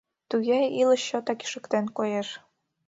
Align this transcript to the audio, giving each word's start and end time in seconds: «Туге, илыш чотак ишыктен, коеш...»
«Туге, 0.29 0.59
илыш 0.79 1.01
чотак 1.09 1.39
ишыктен, 1.45 1.85
коеш...» 1.97 2.27